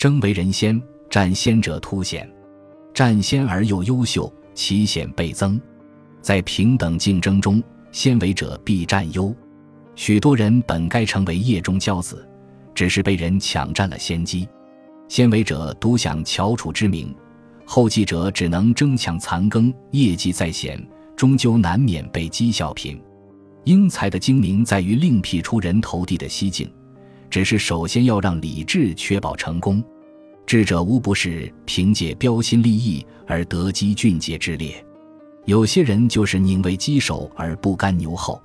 [0.00, 0.80] 争为人先，
[1.10, 2.26] 占先者凸显；
[2.94, 5.60] 占先而又优秀，其险倍增。
[6.22, 9.36] 在平等竞争中，先为者必占优。
[9.96, 12.26] 许多人本该成为业中骄子，
[12.74, 14.48] 只是被人抢占了先机。
[15.06, 17.14] 先为者独享翘楚之名，
[17.66, 20.82] 后继者只能争抢残羹，业绩在显，
[21.14, 22.98] 终究难免被讥笑贫。
[23.64, 26.72] 英才的精明在于另辟出人头地的蹊径，
[27.30, 29.82] 只是首先要让理智确保成功。
[30.44, 34.84] 智者无不是凭借标新立异而得机俊杰之列。
[35.44, 38.42] 有些人就是宁为鸡首而不甘牛后。